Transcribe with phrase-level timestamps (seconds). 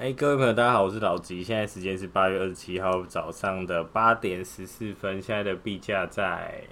[0.00, 1.42] 哎，各位朋友，大家好，我是老吉。
[1.42, 5.20] 现在时间是八月二十七号早上的八点十四分。
[5.20, 6.64] 现在的币价在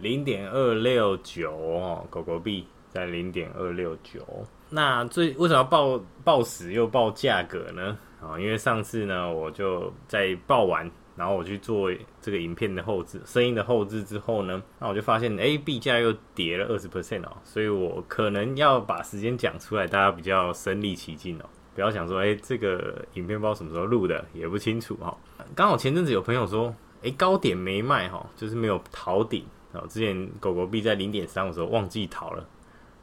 [0.00, 4.20] 零点二六九哦，狗狗币在零点二六九。
[4.68, 7.96] 那最为什么要报报时又报价格呢？
[8.20, 11.90] 啊，因为上次呢，我就在报完，然后我去做
[12.20, 21.48] 这个影片的后置、声音的后置之后呢，那我就发现，哎，币价又跌了二十 percent 哦，所以我可能要把时间讲出来，大家比较身临其境哦。
[21.74, 25.16] 不要想说，哎、这个影片不知道什么时候录的，也不清楚哈。
[25.54, 29.44] 刚好前阵子有朋友说，哎、高点没卖哈，就是没有逃顶。
[29.88, 32.46] 之前狗狗币在零点三的时候忘记逃了，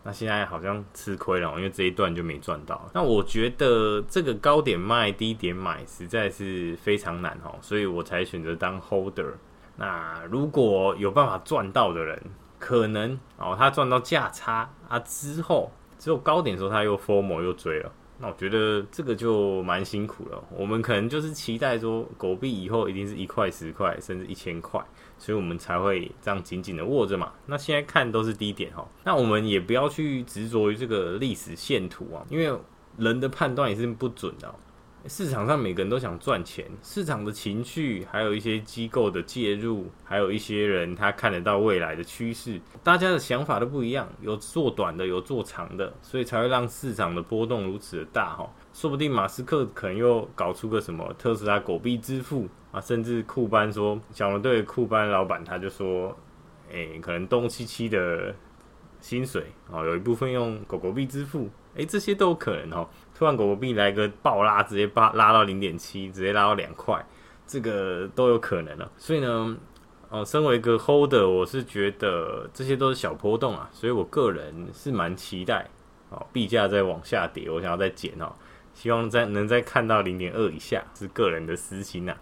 [0.04, 2.90] 那现在好像吃亏了，因为这一段就没赚到。
[2.94, 9.34] 那我觉得这个高点卖，低点买，实在是非常难哈，所以我才选择当 holder。
[9.76, 12.18] 那如果有办法赚到的人，
[12.58, 17.92] 可能哦，他赚到价差啊之后，只有高点的时候他又 FOMO 又追了。
[18.22, 20.44] 那我觉得这个就蛮辛苦了。
[20.56, 24.80] 我们可能就是期待说，狗币以后一定是一块、十块，甚至一千块，
[25.18, 27.34] 所以我们才会这样紧紧的握着嘛。
[27.48, 32.56] 那现在看都是低点哈，那我们也不要去执着于这个历史线图啊，因为
[32.98, 34.54] 人的判断也是不准的。
[35.08, 48.48] 市场上每个人都想赚钱，市场的情绪，还有一些机构的介入，还有一些人他看得到未来的趋势，大家的想法都不一样，有做短的，有做长的，所以才会让市场的波动如此的大哈。
[48.74, 56.16] 说不定马斯克可能又搞出个什么特斯拉狗币支付啊，甚至库班说，小牛队库班老板他就说，
[56.72, 58.36] 哎、可能东契奇的
[59.00, 62.88] 薪水啊，有一部分用狗狗币支付，哎、这些都有可能哦。
[63.22, 67.06] 突然狗狗币来个暴拉，直接把拉到零点七，直接拉到两块，
[67.46, 68.92] 这个都有可能了。
[68.98, 69.56] 所以呢，
[70.10, 75.70] 哦，身为一个 holder，我是觉得这些都是小波动啊，所以我个人是蛮期待
[76.10, 78.34] 哦，币价再往下跌，我想要再减哦，
[78.74, 82.18] 希望再能再看到零点二以下，是个人的私心呐。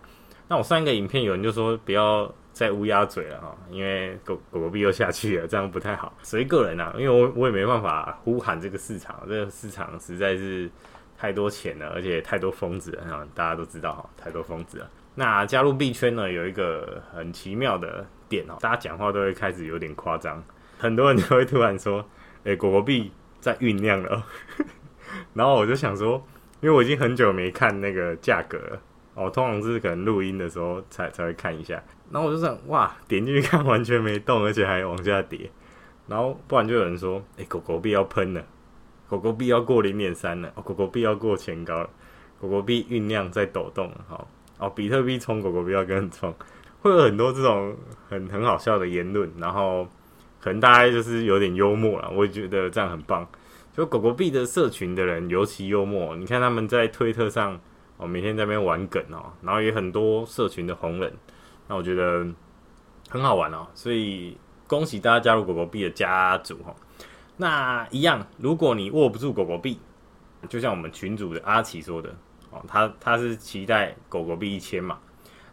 [0.50, 2.30] 那我上一个影片有人就说不要
[2.60, 6.14] 在乌鸦嘴了哈，因为狗狗狗币又下去了，这样不太好。
[6.22, 10.70] 所以个人啊，因为我我也没办法呼喊这个市场，这个市场实在是
[11.18, 14.90] 太多钱了，而且太多疯子了，大家都知道哈，太多疯子了。
[15.16, 20.44] 那加入币圈呢，有一个很奇妙的点哦，大家讲话都会开始有点夸张，
[20.78, 22.06] 很多人就会突然说
[22.44, 24.22] ：“哎，狗狗币在酝酿了。
[25.34, 26.22] ”然后我就想说，
[26.60, 28.82] 因为我已经很久没看那个价格了。
[29.16, 35.50] 我通常是可能录音的时候才才会看一下，然后我就想，哇，点进去看完全没动，而且还往下跌，
[36.08, 38.44] 然后不然就有人说，哎、狗狗币要喷了，
[39.08, 41.90] 狗狗币要过零点三了，哦，狗狗币要过前高了，
[42.42, 44.28] 狗狗币酝酿在抖动，好，
[44.58, 46.34] 哦，比特币冲，狗狗币要跟冲，
[46.82, 47.76] 会有很多这种
[48.10, 49.88] 很很好笑的言论，然后
[50.40, 53.28] 可能大家就是有点幽默啦，我也觉得这样很棒，
[53.74, 57.60] 就狗狗币的社群的人尤其幽默，你看他们在推特上。
[58.02, 61.12] 哦每天在那边玩梗哦，然后也很多社群的红人，
[61.70, 62.26] 那我觉得
[63.10, 64.36] 很好玩哦，所以
[64.68, 66.76] 恭喜大家加入狗狗币的家族哈。
[67.38, 69.80] 那一样，如果你握不住狗狗币，
[70.50, 72.10] 就像我们群主的阿奇说的
[72.50, 74.98] 哦，他他是期待狗狗币一千嘛，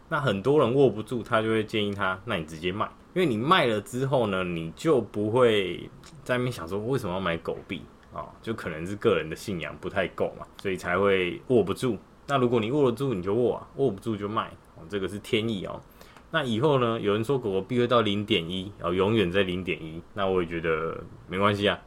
[0.09, 5.87] 那很多人握不住，他就会建议他，那你直接卖，因为你卖了之后呢，你就不会
[6.23, 11.95] 在那边想说为什么要买狗币啊，就可能是个人的信仰不太够嘛，所以才会握不住。
[12.25, 15.79] 那如果你握得住，你就握啊；握不住就卖，哦，这个是天意哦。
[16.29, 16.99] 那以后呢？
[16.99, 21.79] 有人说狗狗币会到零点一，然后永远在零点一，那我也觉得没关系啊。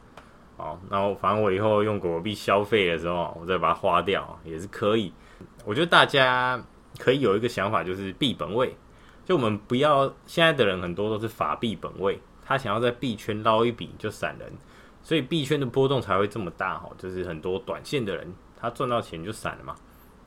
[0.56, 5.12] 好，那我反正我以后用狗狗币消费的时候，我再把它花掉也是可以。
[5.64, 6.62] 我觉得大家
[6.98, 8.74] 可以有一个想法，就是币本位，
[9.26, 14.50] 就我们不要现在的人很多都是法币本位，他想要在币圈捞一笔就闪人，
[15.02, 16.90] 所以币圈的波动才会这么大哈。
[16.96, 19.74] 就是很多短线的人，他赚到钱就闪了嘛。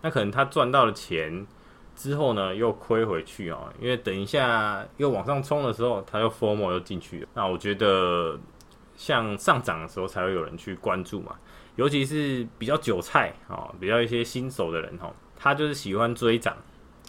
[0.02, 1.48] 那可能他赚到了钱
[1.96, 7.28] 之后呢，又亏回去哦，因为等一下又往上冲的时候，它又 FOMO 又进去了。
[7.34, 8.40] 那我觉得
[8.96, 11.36] 像上涨的时候才会有人去关注嘛，
[11.76, 16.56] 尤其是比较韭菜哦，比较一些新手的人哦，他就是喜欢追涨，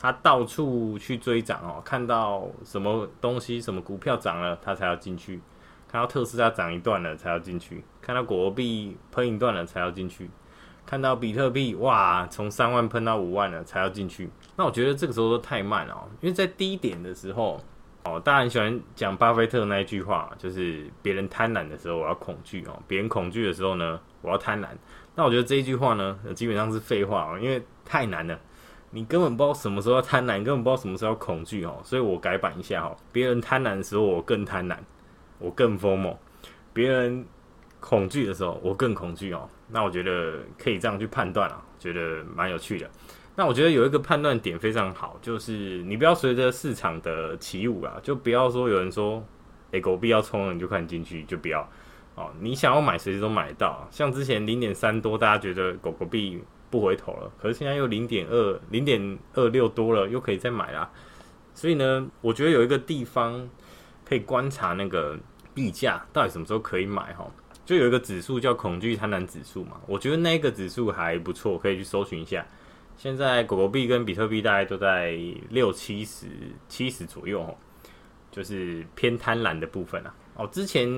[0.00, 5.38] 他到处去追涨哦，看到什么东西什么股票涨了，他才要进去；
[5.88, 10.30] 看到特斯拉涨一段了才要进去；看到国币喷一段了才要进去。
[10.86, 14.28] 看到比特币哇，从三万喷到五万了，才要进去。
[14.56, 17.58] 那我觉得这个时候都太慢了，因为在低点的时候，
[18.04, 24.68] 哦，大家很喜欢讲巴菲特那一句话，就是别人贪婪的时候我要恐惧哦，别人恐惧的时候呢，我要贪婪。
[25.14, 28.38] 那我觉得这一句话呢，基本上是废话哦，因为太难了，
[28.90, 31.80] 你根本不知道什么时候要贪婪，根本不知道什么时候要恐惧哦。
[31.82, 34.76] 所以我改版一下哦，别人贪婪的时候我更贪婪，
[35.38, 36.18] 我更疯魔，
[36.72, 37.24] 别人。
[37.84, 39.46] 恐惧的时候，我更恐惧哦。
[39.68, 42.90] 那我觉得可以这样去判断啊，觉得蛮有趣的。
[43.36, 49.22] 那我觉得有一个判断点非常好，就是你不要随着市场的起舞啊，就不要说有人说，
[49.72, 51.60] 诶，狗币要冲了，你就看进去，就不要
[52.14, 52.30] 哦。
[52.40, 53.86] 你想要买，随时都买到。
[53.90, 60.90] 像之前零点三多，大家觉得狗狗币不回头了，可是现在又零点二、零点二六多了，又可以再买啦。
[61.52, 63.46] 所以呢，我觉得有一个地方
[64.08, 65.18] 可以观察那个
[65.52, 67.30] 币价到底什么时候可以买哈。
[67.64, 72.46] 就有一个指数叫恐惧贪婪指数嘛，我觉得那个指数还不错，可以去搜寻一下。
[72.96, 75.18] 现在狗狗币跟比特币大概都在
[75.48, 76.26] 六七十、
[76.68, 77.56] 七十左右，
[78.30, 80.14] 就是偏贪婪的部分啊。
[80.36, 80.88] 哦，之前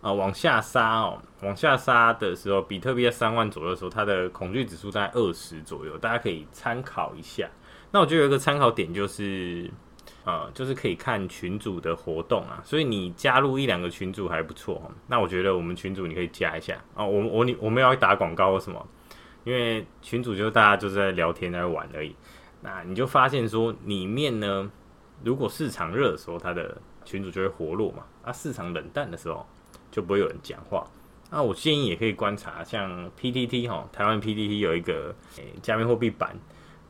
[0.00, 7.48] 啊、呃、往下杀哦，往下杀的时候，比特币在三万左右的时候，它的恐惧指数在二十左右，大家可以参考一下。
[7.92, 9.70] 那我觉得有一个参考点就是。
[10.26, 14.90] 啊、呃，就是可以看群组的活动啊，所以你加入一两个群组还不错。
[15.06, 18.84] 那我觉得我们群组你可以加一下啊、我我你我们要打广告或什么？
[19.44, 22.16] 因为群组就大家就是在聊天在玩而已。
[22.62, 24.68] 那你就发现说里面呢，
[25.22, 28.02] 如果市场热的时候，它的群组就会活络嘛。
[28.24, 29.46] 啊，市场冷淡的时候
[29.92, 30.84] 就不会有人讲话。
[31.30, 36.36] 那我建议也可以观察，像 PTT 哈，台湾 PTT 有一个诶加密货币版，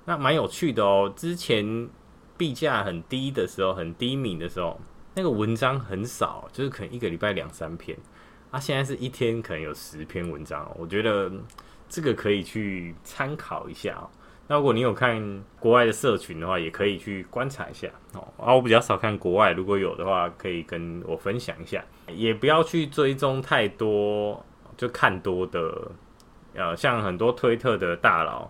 [0.07, 1.13] 那蛮有趣的哦。
[1.15, 1.87] 之前。
[2.37, 4.81] 币价很低的时候，很低迷的时候，
[5.15, 7.97] 那个文章很少，就是可能一个礼拜两三篇。
[8.51, 11.31] 啊，现在是一天可能有十篇文章，我觉得
[11.89, 14.09] 这个可以去参考一下哦。
[14.49, 18.29] 那如果你有看国外的社群的话，也可以去观察一下哦。
[18.37, 21.85] 啊，我比较少看国外，如果有的话，可以跟我分享一下。
[22.09, 24.45] 也不要去追踪太多，
[24.77, 25.91] 就看多的，
[26.55, 28.49] 呃，像很多推特的大佬。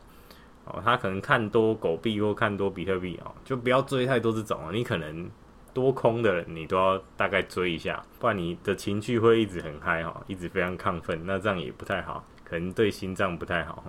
[0.67, 4.71] 哦，他可能看多狗币或看多比特币哦，就不要追太多这种哦。
[4.73, 5.31] 你可能
[5.73, 13.85] 多空的人，你都要大概追一下，不然你的情绪会一直很嗨哈，一直非常亢奋，那这样也不太好，可能对心脏不太好。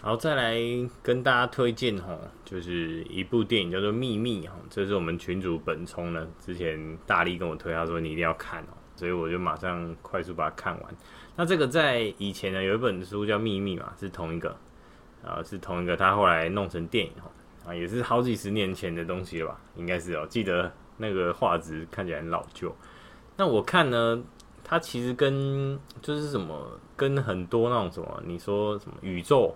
[0.00, 0.56] 好，再来
[1.02, 10.94] 跟大家推荐哈，就是一部电影叫做《秘密》哈，这是我们群主本聪呢之前大力跟我推，他说你一定要看哦，所以我就马上快速把它看完。
[11.34, 14.56] 那这个在以前呢有一本书叫《秘密》嘛，是同一个。
[15.26, 17.12] 啊，是同一个，他后来弄成电影
[17.66, 19.60] 啊，也是好几十年前的东西了吧？
[19.74, 22.72] 应该是哦，记得那个画质看起来很老旧。
[23.36, 24.22] 那我看呢，
[24.62, 29.52] 它其实跟就是什么，跟很多那种什么，你说什么宇宙，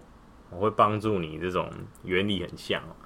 [0.51, 1.71] 我会帮助你这种
[2.03, 2.97] 原理很像哦。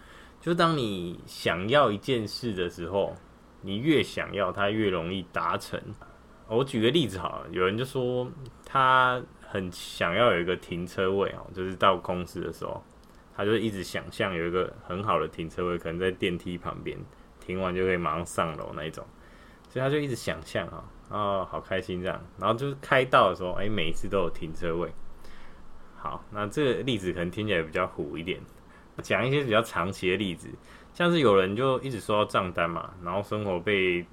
[0.41, 3.15] 就当你想要一件事的时候，
[3.61, 5.79] 你越想要，它越容易达成。
[6.49, 8.27] 我举个例子好了，有人就说
[8.65, 9.23] 他。
[9.55, 12.83] 很想要有一个停车位哦，就是到公司的时候，
[13.37, 16.99] 他就一直想象有一个很好的停车位，可能在电梯旁边，
[17.39, 19.07] 停完就可以马上上楼那一种，
[19.69, 24.91] 所以他就一直想象啊，哦，好开心这样，然后就是开到的时候，哎，每一次都有停车位。
[25.95, 28.41] 好，那这个例子可能听起来比较虎一点，
[29.03, 30.49] 讲一些比较长期的例子，
[30.93, 34.05] 像是有人就一直收到账单嘛，然后生活被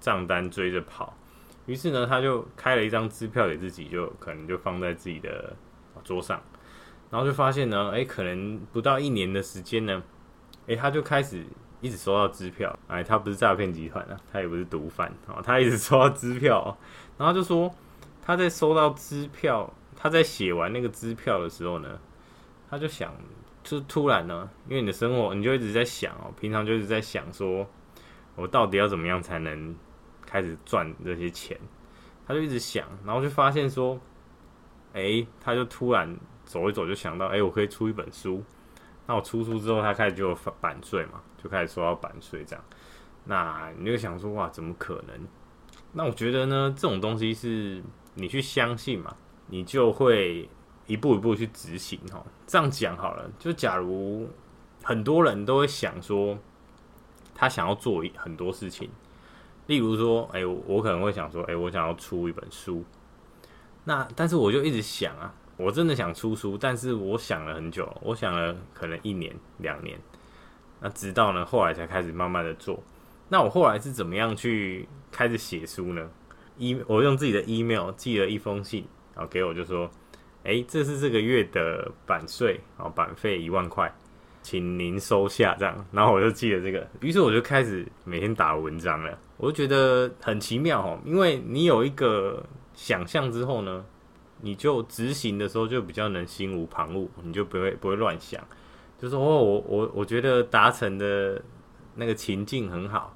[0.00, 1.16] 账单追着跑。
[1.66, 5.54] 于是呢，他就开了一张支票给自己，就可能就放在自己的
[6.02, 6.42] 桌上，
[7.10, 10.02] 然后就发现呢，哎，可能不到一年的时间呢，
[10.66, 11.44] 哎，他就开始
[11.80, 16.76] 一直收到支票，哎，他不是诈骗集团啊，他也不是毒贩啊，他一直收到支票，
[17.16, 17.72] 然后就说
[18.20, 22.00] 他在收到支票，他在写完那个支票的时候呢，
[22.68, 23.14] 他就想，
[23.62, 27.64] 就突然呢，因为你的生活，你就一直在想哦，平常就一直在想说，
[28.34, 29.76] 我到底要怎么样才能。
[30.30, 31.58] 开始赚这些钱，
[32.24, 33.98] 他就一直想，然后就发现说，
[34.92, 38.40] 哎、他就突然走一走，就想到，哎、我可以出一本书。
[39.08, 42.64] 那我出书之后，他开始就有版税嘛，就开始收到版税这样。
[43.24, 45.26] 那你就想说，哇，怎么可能？
[45.92, 47.82] 那我觉得呢，这种东西是
[48.14, 49.16] 你去相信嘛，
[49.48, 50.48] 你就会
[50.86, 52.24] 一步一步去执行哈。
[52.46, 54.28] 这样讲好了，就假如
[54.84, 56.38] 很多人都会想说，
[57.34, 58.88] 他想要做很多事情。
[59.70, 62.84] 例如说，哎、我可能会想说，哎、我想要出一本书。
[63.84, 69.96] 那但是我就一直想啊，我真的想出书，但是我想了很久，我想了可能一年、两年。
[70.80, 72.82] 那直到呢，后来才开始慢慢的做。
[73.28, 76.10] 那我后来是怎么样去开始写书呢？
[76.58, 78.84] 一，我用自己的 email 寄了一封信，
[79.14, 79.88] 然后给我就说，
[80.42, 83.94] 哎、这是这个月的版税，然后版费一万块。
[84.42, 89.18] 请您收下，这样，然后我就记了这个，于是我就开始每天打文章了。
[89.36, 92.44] 我就觉得很奇妙哦，因为你有一个
[92.74, 93.84] 想象之后呢，
[94.40, 98.42] 你就执行的时候就比较能心无旁骛，你就不会不会乱想，
[98.98, 101.42] 就说哦，我我我觉得达成的
[101.94, 103.14] 那个情境很好，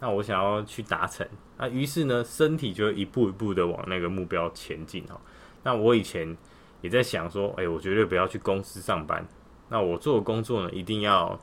[0.00, 5.20] 那我想要去达成，那于是呢，身体就一步一步的往那个目标前进哦。
[5.62, 6.36] 那我以前
[6.80, 9.26] 也在想说，哎，我绝对不要去公司上班。
[9.70, 11.40] 那我做的工作呢，一定要，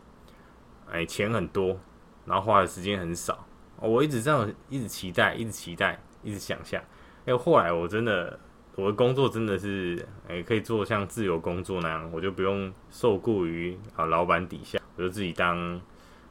[0.92, 1.80] 哎，钱很多，
[2.26, 3.48] 然后花的时间很少。
[3.78, 6.80] 我一直这样，一直期待，一直期待，一直想象。
[7.26, 8.40] 哎，后来我真的，
[8.76, 15.82] 我的工作真的是，哎，可以做像自由工作那样，我就不用受雇于啊老板底下，我就自己当。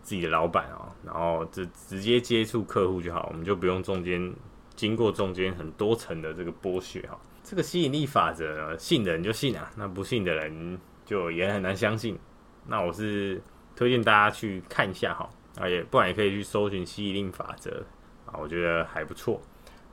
[0.03, 4.33] 自己的老板啊，然后就直接接触客户就好，我们就不用中间
[4.77, 7.19] 经过中间很多层的这个剥削哈。
[7.43, 12.19] 这个吸引力法则呢，信的人就信啊，那不信的人就也很难相信。
[12.67, 13.41] 那我是
[13.75, 17.83] 推荐大家去看一下哈，啊也不然也可以去搜寻吸引力法则
[18.27, 19.41] 啊，我觉得还不错。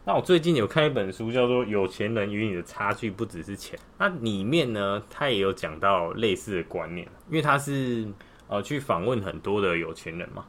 [0.04, 8.12] 那我最近有看一本书，叫做《有钱人与你的差距不只是钱》，那里面呢，他也有讲到类似的观念，因为他是。
[8.50, 10.46] 呃，去访问很多的有钱人嘛，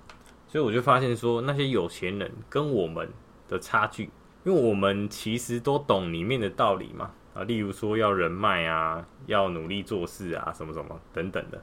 [0.48, 3.08] 所以我就发现说，那些有钱人跟我们
[3.48, 4.10] 的差距，
[4.42, 11.60] 因为我们其实都懂里面的道理嘛，啊，例如说要人脉啊，要努力做事啊，什么什么等等的。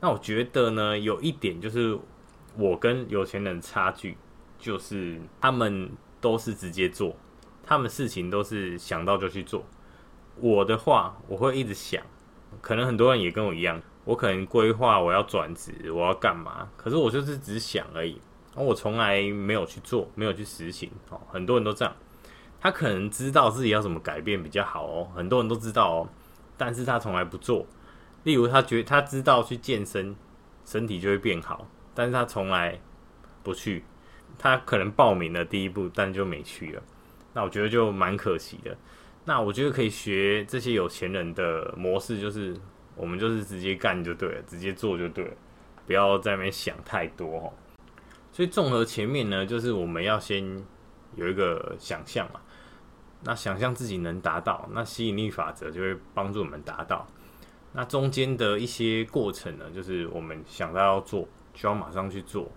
[0.00, 1.98] 那我觉得呢，有一点就是
[2.56, 4.16] 我跟有钱人差距，
[4.58, 7.14] 就是他们都是直接做，
[7.62, 9.64] 他们事情都是想到就去做。
[10.38, 12.02] 我的话，我会一直想，
[12.60, 13.80] 可能很多人也跟我一样。
[14.04, 16.68] 我可能规划我要转职，我要干嘛？
[16.76, 18.20] 可是我就是只想而已，
[18.54, 20.88] 而我从来没有去做，没有去实行。
[21.10, 21.92] 哦，很多人都这样，
[22.66, 26.08] 他可能知道自己要怎么改变比较好哦，很多人都知道哦，
[26.56, 27.64] 但是他从来不做。
[28.24, 30.16] 例如，他觉他知道去健身，
[30.64, 32.80] 身体就会变好，但是他从来
[33.44, 33.84] 不去。
[34.36, 36.82] 他可能报名了第一步，但就没去了。
[37.34, 38.76] 那我觉得就蛮可惜的。
[39.24, 42.56] 那我觉得可以学这些有钱人的模式，就是。
[42.96, 45.34] 我们就是直接干就对了，直接做就对了，
[45.86, 47.52] 不要在那边想太多哦。
[48.32, 50.42] 所以综合前面呢，就是我们要先
[51.14, 52.40] 有一个想象嘛，
[53.22, 57.06] 那想象自己能达到，那吸引力法则就会帮助我们达到。
[57.72, 62.50] 那中间的一些过程呢，就是我们想到要做，就要马上去做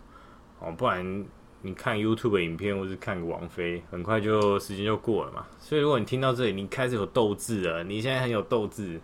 [0.60, 1.26] 哦，不然
[1.62, 5.46] 你看 YouTube 的影片或是看王菲，很快就时间就过了嘛。
[5.60, 9.00] 所以如果你听到这里，你开始有斗志了，你现在很有斗志。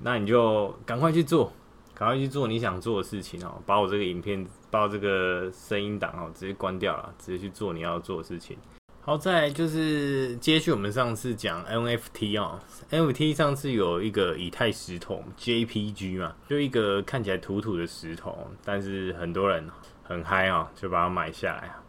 [0.00, 1.52] 那你就赶快去做，
[1.94, 3.62] 赶快去做你想做的事情哦！
[3.64, 8.58] 把我这个影片，把我这个声音档哦，直接关掉了，直接去做你要做的事情。
[9.06, 12.58] 好，再就是接续我们上次讲 NFT 哦
[12.90, 19.68] ，NFT 上次有一个以太石头 JPG 嘛，就一个看起来土土的石头，但是很多人
[20.02, 21.82] 很嗨啊，就把它买下来啊。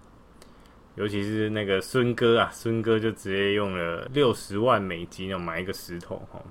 [0.95, 6.43] 尤其是那个孙哥啊，孙哥就直接用了六十万美金要买一个石头哈。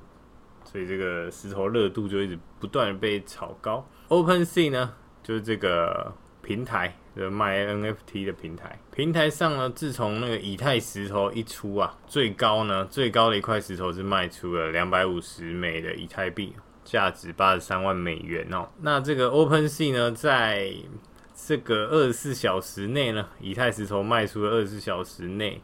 [0.65, 3.87] 所以这个石头热度就一直不断被炒高。
[4.09, 8.79] OpenSea 呢，就是这个平台，的卖 NFT 的平台。
[8.93, 16.55] 平台上呢，自从那个以太石头一出啊，最高呢，最高的一块石头是卖出了两百五十枚的以太币，
[16.85, 18.69] 价值八十三万美元哦。
[18.81, 20.73] 那这个 OpenSea 呢，在
[21.35, 25.61] 这个二十四小时内呢，以太石头卖出了二十四小时内，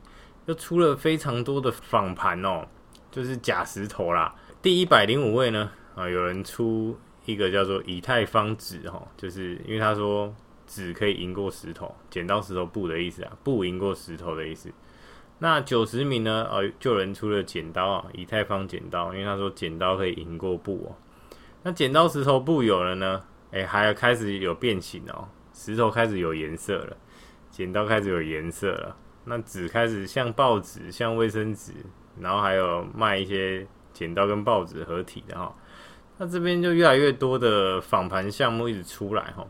[0.46, 2.66] 又出了非常多的仿盘哦，
[3.10, 4.34] 就是假石头啦。
[4.60, 10.34] 第一百零五位呢，啊，有人出一个叫做以太方纸哈，就是因为他说
[10.70, 14.70] 纸可以赢过石头，剪刀石头布的意思啊，布赢过石头的意思。
[15.40, 20.94] 那九十名呢，啊，就人出了剪刀啊，以太坊剪刀，因为他说剪刀可以赢过布哦。
[21.64, 26.96] 那剪刀石头布有了呢，哎，还有开始有变形哦，石头开始有颜色了，
[27.50, 31.72] 剪刀开始有颜色了，那纸开始像报纸、像卫生纸，
[32.20, 33.66] 然后还有卖一些。
[33.92, 35.52] 剪刀跟报纸合体的哈，
[36.16, 39.44] 那这边就越来越多的仿盘项目一直出来哈。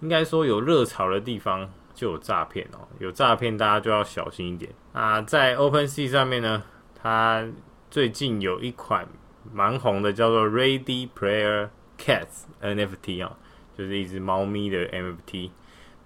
[0.00, 4.72] 应该说有热潮的地方就有诈骗哦，有诈骗大家就要小心一点。
[4.92, 6.62] 啊在 OpenSea 上面呢，
[6.94, 7.46] 它
[7.90, 9.06] 最近有一款
[9.52, 13.36] 蛮红的，叫做 Ready Player Cats NFT 啊，
[13.76, 15.50] 就是一只猫咪的 NFT。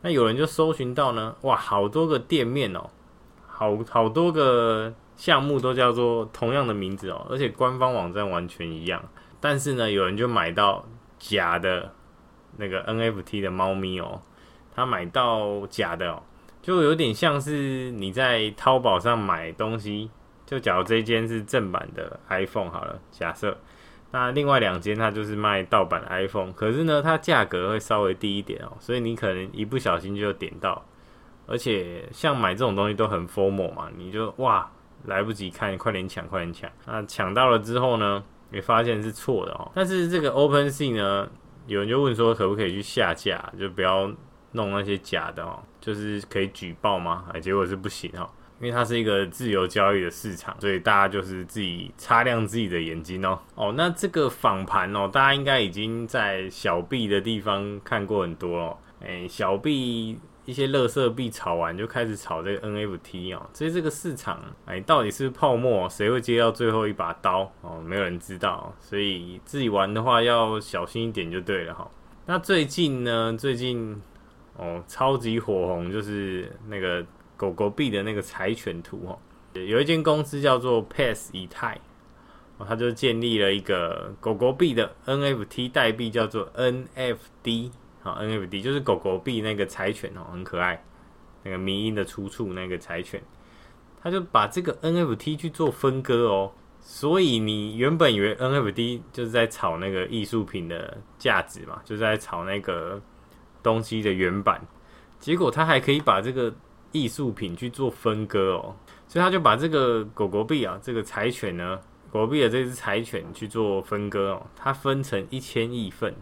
[0.02, 2.90] 那有人就搜寻到呢，哇，好多个店面哦，
[3.46, 4.94] 好好多个。
[5.16, 9.04] 项目都叫做同样的名字哦，而且官方网站完全一样。
[9.38, 10.82] 但是呢，有人就买到
[11.18, 11.92] 假的
[12.60, 14.22] 那个 NFT 的猫咪哦，
[14.72, 16.22] 他买到假的哦，
[16.62, 20.08] 就有点像是你在淘宝上买东西，
[20.46, 23.58] 就假如这一间是正版的 iPhone 好了，假设，
[24.12, 30.84] 那另外两间它就是卖盗版的 iPhone，可是呢，它价格会稍微低一点哦，所以你可能一不小心就点到，
[31.46, 34.70] 而且像买这种东西都很 formal 嘛，你就哇。
[35.06, 36.70] 来不及看，快点抢，快点抢！
[36.86, 39.72] 那抢到了之后呢，也发现是错的哦。
[39.74, 41.26] 但是这个 OpenSea 呢，
[41.70, 44.10] 有人就问说，可不可以去下架，就不要
[44.52, 47.26] 弄那些假的哦，就是可以举报吗？
[47.32, 53.38] 哎，结果是不行哦，因为它是一个自由交易的市场，所以大家就是自己擦亮自己的眼睛哦。
[53.54, 58.76] 哦，那这个访盘哦，大家应该已经在小币的地方看过很多哦。
[59.00, 60.18] 哎，小币。
[60.46, 67.80] 一些垃圾币炒完就开始炒这个 NFT 哦，所以这个市场哎，到底是，泡沫，谁会接到最后一把刀哦？
[67.84, 71.88] 没有人知道，所以自己玩的话要小心一点就对了哈。
[72.26, 74.00] 那最近呢，最近
[74.56, 77.04] 哦，超级火红就是那个
[77.36, 79.18] 狗狗币的那个柴犬图哦，
[79.52, 81.78] 有一间公司叫做 Pass 以太
[82.56, 87.70] 哦，它就建立了一个狗狗币的 NFT 代币，叫做 NFD。
[88.02, 90.82] 好，NFT 就是狗狗币那个柴犬哦，很可爱，
[91.42, 93.22] 那个迷因的出处那个柴犬，
[94.02, 103.00] 他就把这个 NFT 去做分割哦，所以你原本以为 NFT 就是在炒那个艺术品的价值嘛，就是在炒那个
[103.62, 104.66] 东西的原版，
[105.18, 106.54] 结果他还可以把这个
[106.92, 108.74] 艺术品去做分割哦，
[109.06, 111.78] 所以他就把这个狗狗币啊，这个柴犬呢，
[112.10, 116.14] 狗狗币的这只柴犬去做分割哦，它分成一千亿份。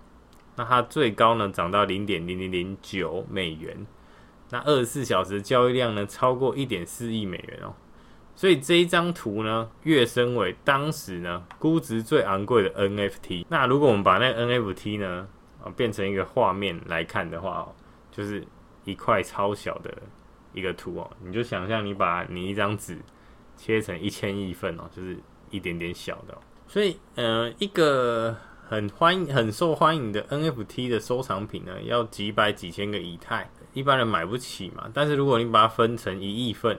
[0.59, 3.87] 那它最高呢，涨到零点零零零九美元，
[4.51, 7.73] 那二十四小时交易量呢，超过一点四亿美元哦，
[8.35, 13.47] 所以这一张图呢，跃升为当时呢估值最昂贵的 NFT。
[13.49, 15.29] 那如果我们把那 NFT 呢，
[15.63, 17.73] 啊变成一个画面来看的话哦，
[18.11, 18.45] 就是
[18.85, 19.95] 一块超小的
[20.53, 22.99] 一个图哦，你就想象你把你一张纸
[23.57, 25.17] 切成一千亿份哦，就是
[25.51, 26.37] 一点点小的，
[26.67, 28.37] 所以呃一个。
[28.71, 34.91] 很欢迎、很受欢迎的 NFT 的收藏品呢，要几百几千个以太，一般人买不起嘛。
[34.93, 36.79] 但是如果你把它分成一亿份，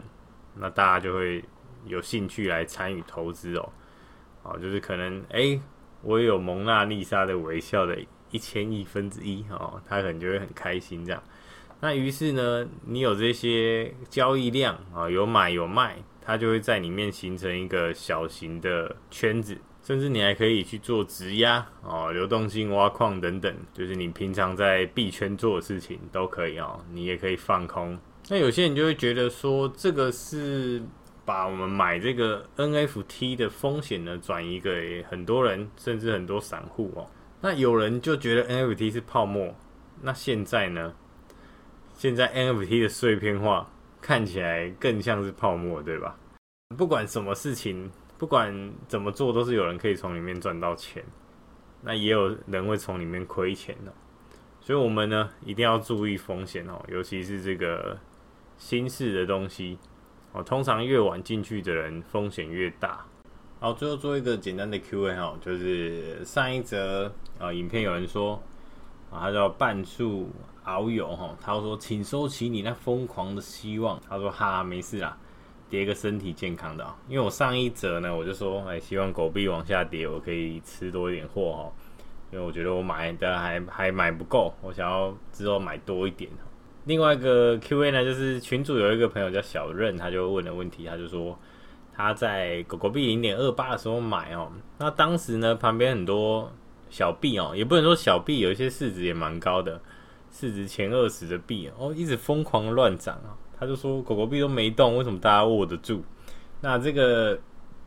[0.53, 1.43] 那大家就会
[1.87, 3.69] 有兴趣来参与投资哦。
[4.43, 5.59] 哦，就是可能哎、
[6.03, 7.97] 我有蒙娜丽莎的微笑的
[8.29, 11.23] 一千亿分之一哦，他可能就会很开心这样。
[11.79, 19.57] 那于是呢，你有这些交易量啊，有买有卖，它就会在里面形成一个小型的圈子。
[19.89, 26.79] 甚至你还可以去做质押哦，流动性挖矿等等，就是你平常在币圈做的事情都可以哦。
[26.91, 27.97] 你也可以放空。
[28.27, 30.79] 那有些人就会觉得说，这个是
[31.25, 37.09] 把我们买这个 NFT 的风险呢转移给很多人，甚至很多散户哦。
[37.41, 39.51] 那有人就觉得 NFT 是泡沫。
[40.03, 40.93] 那现在呢？
[41.95, 43.67] 现在 NFT 的碎片化
[43.99, 46.15] 看起来更像是泡沫，对吧？
[46.77, 47.89] 不管什么事情。
[48.19, 51.01] 不管怎么做，都是有人可以从里面赚到钱，
[51.81, 53.93] 那也有人会从里面亏钱的，
[54.59, 57.97] 所以我们呢一定要注意风险哦，尤其是这个
[58.57, 59.79] 新式的东西
[60.33, 63.05] 哦，通常越晚进去的人风险越大。
[63.61, 68.35] 好，最后做一个简单的 Q&A 哈，就是上一则啊影片有人说
[69.09, 70.29] 啊，他叫半数
[70.65, 75.17] 遨游哈，他说请收起你那疯狂的希望，他说哈没事啦。
[75.69, 81.71] 跌个身体健康的啊，因为我上一折呢，我就说，哎，希望狗币往下跌，我可以吃多一点货哈，
[82.31, 86.29] 因为我觉得我买的还还买不够，我想要之后买多一点。
[86.85, 91.37] 另外一个 Q&A 呢，就是群主有一个朋友叫小任，他就问了问题，他就说
[91.93, 96.51] 他在狗狗币零点二八的时候买哦，那当时呢旁边很多
[96.89, 99.79] 小币哦，也不能说小币，有一些市值也蛮高的，
[100.31, 103.37] 市值前二十的币哦，一直疯狂乱涨啊。
[103.59, 106.01] 他就说狗狗币都没动，为什么大家握得住？
[106.61, 107.37] 那这个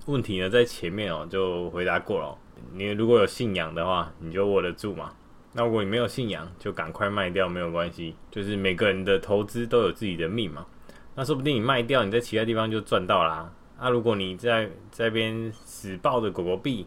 [0.06, 2.36] 问题呢，在前面哦就回答过了。
[2.74, 5.12] 你如果有信仰的话，你就握得住嘛。
[5.54, 8.14] 那如果你没有信仰，就赶快卖掉，没有关系。
[8.30, 10.66] 就是每个人的投资都有自己的命嘛。
[11.14, 13.52] 那说不定你卖掉，你在其他地方就赚到啦。
[13.80, 16.86] 那如果你在这边死抱着狗狗币，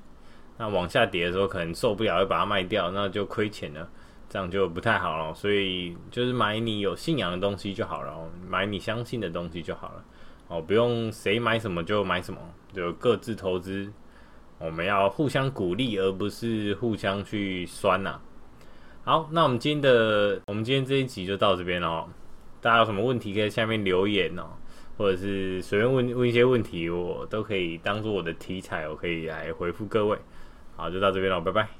[0.58, 3.88] 那往下跌的时候可能受不了，会把它卖掉，那就亏钱了。
[4.28, 8.14] 这样就不太好了，所以就是买你有信仰的东西就好了，
[8.48, 10.04] 买你相信的东西就好了，
[10.48, 12.40] 哦，不用谁买什么就买什么，
[12.74, 13.92] 就各自投资，
[14.60, 18.20] 我们要互相鼓励，而不是互相去酸呐。
[19.04, 22.10] 好，那我们今天的我们今天这一集就到这边了，
[22.60, 24.48] 大家有什么问题可以在下面留言哦，
[24.98, 30.18] 或者是随便问问一些问题，我都可以当做我的题材，我可以来回复各位。
[30.76, 31.76] 好，就到这边了，拜拜。